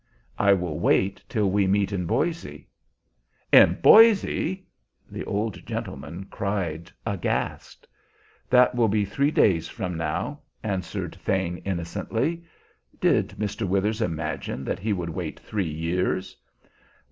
"I 0.39 0.53
will 0.53 0.79
wait 0.79 1.23
till 1.29 1.51
we 1.51 1.67
meet 1.67 1.91
in 1.91 2.07
Boise." 2.07 2.67
"In 3.51 3.75
Boise!" 3.83 4.65
the 5.07 5.23
old 5.25 5.63
gentleman 5.63 6.25
cried, 6.31 6.91
aghast. 7.05 7.87
"That 8.49 8.73
will 8.73 8.87
be 8.87 9.05
three 9.05 9.29
days 9.29 9.67
from 9.67 9.95
now," 9.95 10.39
answered 10.63 11.13
Thane 11.23 11.57
innocently. 11.57 12.43
Did 12.99 13.35
Mr. 13.37 13.67
Withers 13.67 14.01
imagine 14.01 14.63
that 14.65 14.79
he 14.79 14.91
would 14.91 15.11
wait 15.11 15.39
three 15.39 15.69
years! 15.69 16.35